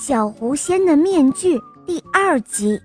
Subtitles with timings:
[0.00, 2.80] 小狐仙的面具第二集。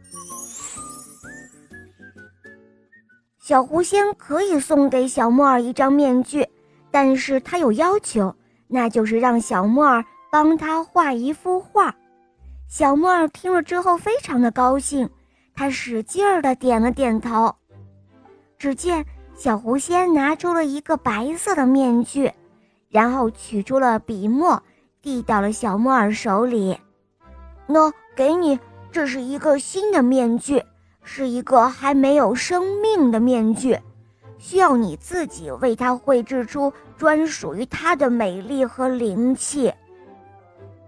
[3.39, 6.47] 小狐仙可以送给小木耳一张面具，
[6.89, 8.35] 但是他有要求，
[8.67, 11.93] 那就是让小木耳帮他画一幅画。
[12.67, 15.07] 小木耳听了之后非常的高兴，
[15.53, 17.55] 他使劲儿的点了点头。
[18.57, 19.05] 只见
[19.35, 22.33] 小狐仙拿出了一个白色的面具，
[22.89, 24.63] 然后取出了笔墨，
[24.99, 26.75] 递到了小木耳手里。
[27.73, 28.57] 喏，给你，
[28.91, 30.63] 这是一个新的面具，
[31.03, 33.77] 是一个还没有生命的面具，
[34.37, 39.73] 需要你自己为它绘制出专属于它的美丽和灵气。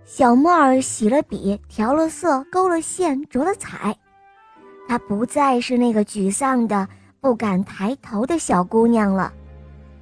[0.05, 3.97] 小木耳洗了笔，调了色，勾了线，着了彩，
[4.87, 6.87] 她不再是那个沮丧的、
[7.19, 9.33] 不敢抬头的小姑娘了。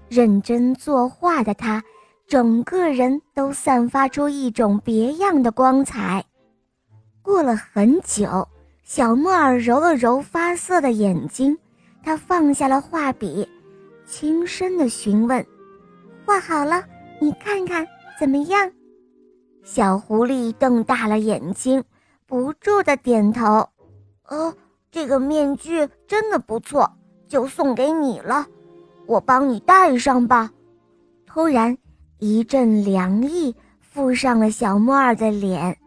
[0.10, 1.82] 认真作画的她，
[2.28, 6.26] 整个人都散发出一种别样的光彩。
[7.24, 8.48] 过了很久，
[8.84, 11.58] 小木耳揉了揉发涩的眼睛，
[12.04, 13.48] 他放下了画笔，
[14.06, 15.44] 轻声地询问
[16.26, 16.84] ：“画好了，
[17.22, 17.88] 你看看
[18.20, 18.70] 怎么样？”
[19.64, 21.82] 小狐狸瞪大了眼睛，
[22.28, 23.70] 不住地点头
[24.28, 24.54] ：“哦，
[24.92, 26.92] 这个面具真的不错，
[27.30, 28.46] 就送给你了，
[29.08, 30.52] 我帮你戴上吧。”
[31.26, 31.78] 突然，
[32.20, 35.78] 一阵凉意附上了小木耳的脸。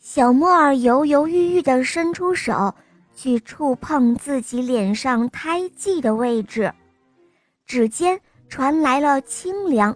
[0.00, 2.74] 小木耳犹犹豫豫地伸出手
[3.14, 6.72] 去触碰自己脸上胎记的位置，
[7.66, 9.94] 指尖传来了清凉，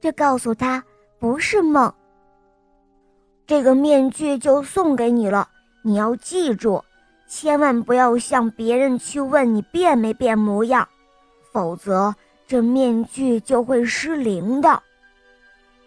[0.00, 0.82] 这告诉他
[1.18, 1.92] 不是梦。
[3.46, 5.46] 这个面具就送给你了，
[5.82, 6.82] 你要记住，
[7.28, 10.88] 千万不要向别人去问你变没变模样，
[11.52, 12.14] 否则
[12.46, 14.82] 这面具就会失灵的。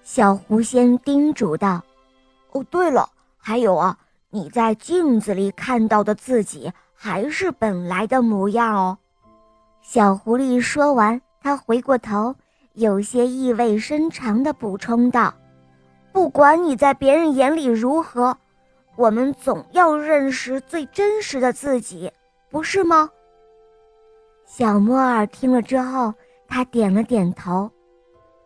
[0.04, 1.84] 小狐仙叮嘱道
[2.54, 3.10] ：“哦，对了。”
[3.48, 3.98] 还有啊，
[4.30, 8.98] 你在镜子里看到的自己还是本来的模样哦。
[9.82, 12.36] 小狐狸说完，他回过头，
[12.74, 15.34] 有些意味深长地补充道
[16.12, 18.38] ：“不管你在别人眼里如何，
[18.98, 22.12] 我们总要认识最真实的自己，
[22.50, 23.10] 不是吗？”
[24.46, 26.14] 小莫尔听了之后，
[26.50, 27.72] 他点了点头。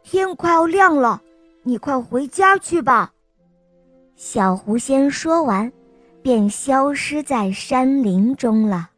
[0.03, 1.19] 天快要亮了，
[1.63, 3.11] 你快回家去吧。
[4.23, 5.73] 小狐仙说完，
[6.21, 8.91] 便消失在山林中了。